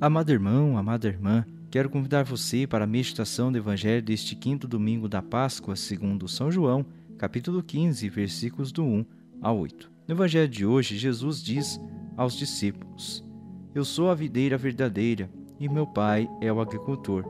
[0.00, 5.06] Amado irmão, amada irmã, quero convidar você para a meditação do Evangelho deste quinto domingo
[5.06, 6.86] da Páscoa, segundo São João,
[7.18, 9.04] capítulo 15, versículos do 1
[9.42, 9.92] ao 8.
[10.08, 11.78] No Evangelho de hoje, Jesus diz
[12.16, 13.22] aos discípulos:
[13.74, 15.28] Eu sou a videira verdadeira
[15.58, 17.22] e meu Pai é o agricultor.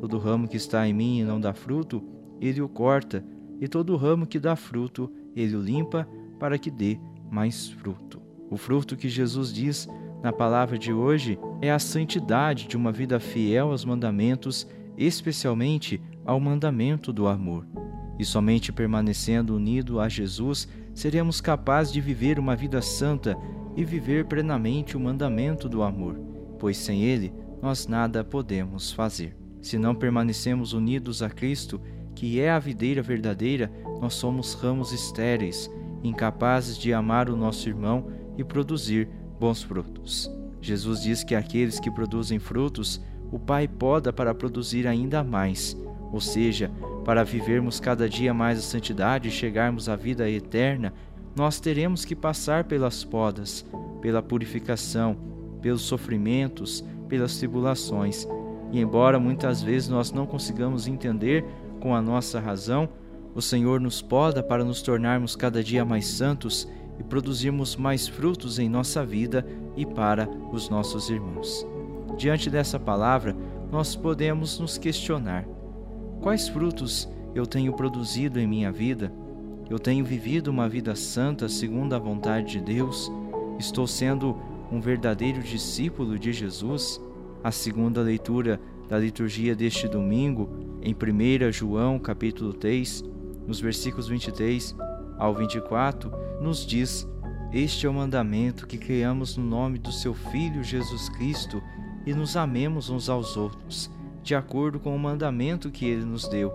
[0.00, 2.02] Todo ramo que está em mim e não dá fruto,
[2.40, 3.22] ele o corta,
[3.60, 6.08] e todo ramo que dá fruto, ele o limpa
[6.38, 6.98] para que dê
[7.30, 8.22] mais fruto.
[8.48, 9.86] O fruto que Jesus diz
[10.22, 14.66] na palavra de hoje é a santidade de uma vida fiel aos mandamentos,
[14.96, 17.66] especialmente ao mandamento do amor.
[18.18, 23.36] E somente permanecendo unido a Jesus seremos capazes de viver uma vida santa
[23.76, 26.18] e viver plenamente o mandamento do amor,
[26.58, 29.36] pois sem ele nós nada podemos fazer.
[29.60, 31.80] Se não permanecemos unidos a Cristo,
[32.14, 33.70] que é a videira verdadeira,
[34.00, 35.70] nós somos ramos estéreis,
[36.02, 38.06] incapazes de amar o nosso irmão
[38.38, 39.08] e produzir
[39.38, 40.30] bons frutos.
[40.60, 45.76] Jesus diz que aqueles que produzem frutos, o Pai poda para produzir ainda mais,
[46.12, 46.70] ou seja,
[47.04, 50.92] para vivermos cada dia mais a santidade e chegarmos à vida eterna,
[51.36, 53.64] nós teremos que passar pelas podas,
[54.00, 55.16] pela purificação,
[55.60, 58.26] pelos sofrimentos, pelas tribulações.
[58.72, 61.44] E embora muitas vezes nós não consigamos entender
[61.80, 62.88] com a nossa razão,
[63.34, 66.66] o Senhor nos poda para nos tornarmos cada dia mais santos
[66.98, 71.66] e produzirmos mais frutos em nossa vida e para os nossos irmãos.
[72.16, 73.36] Diante dessa palavra,
[73.70, 75.46] nós podemos nos questionar:
[76.20, 79.12] quais frutos eu tenho produzido em minha vida?
[79.68, 83.10] Eu tenho vivido uma vida santa segundo a vontade de Deus?
[83.58, 84.36] Estou sendo
[84.70, 87.00] um verdadeiro discípulo de Jesus?
[87.42, 90.48] A segunda leitura da liturgia deste domingo,
[90.80, 93.04] em 1 João capítulo 3,
[93.46, 94.74] nos versículos 23
[95.18, 97.08] ao 24, nos diz:
[97.52, 101.62] Este é o mandamento que criamos no nome do seu Filho Jesus Cristo
[102.04, 103.90] e nos amemos uns aos outros,
[104.22, 106.52] de acordo com o mandamento que ele nos deu.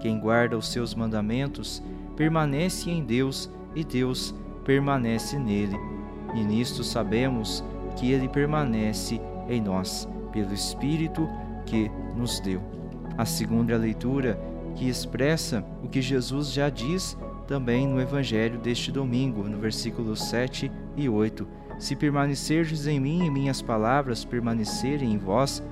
[0.00, 1.82] Quem guarda os seus mandamentos
[2.16, 4.34] permanece em Deus e Deus
[4.64, 5.76] permanece nele.
[6.34, 7.64] E nisto sabemos
[7.96, 11.28] que ele permanece em nós, pelo Espírito
[11.66, 12.62] que nos deu.
[13.16, 14.40] A segunda leitura,
[14.74, 17.16] que expressa o que Jesus já diz
[17.52, 21.46] também no Evangelho deste domingo, no versículos 7 e 8.
[21.78, 25.62] Se permanecerdes em mim e minhas palavras permanecerem em vós,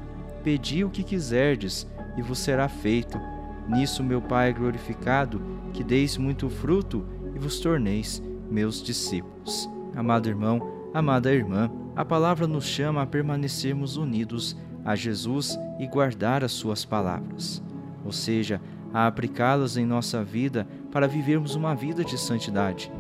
[0.45, 1.89] pedi o que quiserdes
[2.19, 3.19] e vos será feito.
[3.67, 5.41] Nisso meu Pai é glorificado,
[5.73, 9.67] que deis muito fruto e vos torneis meus discípulos.
[9.97, 14.55] Amado irmão, amada irmã, a palavra nos chama a permanecermos unidos
[14.85, 17.63] a Jesus e guardar as suas palavras,
[18.05, 18.61] ou seja,
[18.93, 22.91] a aplicá-las em nossa vida para vivermos uma vida de santidade.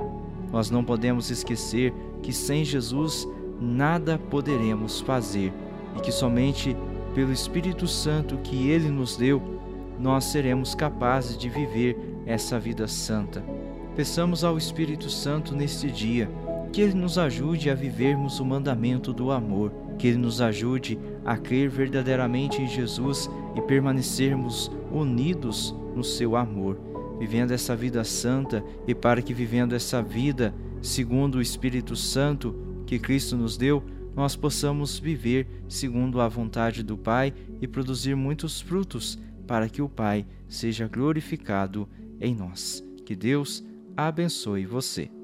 [0.52, 1.92] Nós não podemos esquecer
[2.22, 3.26] que sem Jesus
[3.60, 5.52] nada poderemos fazer
[5.96, 6.76] e que somente
[7.14, 9.42] pelo Espírito Santo que Ele nos deu,
[9.98, 13.44] nós seremos capazes de viver essa vida santa.
[13.96, 16.30] Peçamos ao Espírito Santo neste dia
[16.72, 21.36] que Ele nos ajude a vivermos o mandamento do amor, que Ele nos ajude a
[21.36, 26.78] crer verdadeiramente em Jesus e permanecermos unidos no seu amor,
[27.18, 32.54] vivendo essa vida santa e para que vivendo essa vida segundo o Espírito Santo
[32.86, 33.82] que Cristo nos deu,
[34.14, 39.88] nós possamos viver segundo a vontade do Pai e produzir muitos frutos para que o
[39.88, 41.88] Pai seja glorificado
[42.20, 42.84] em nós.
[43.04, 43.64] Que Deus
[43.96, 45.19] abençoe você.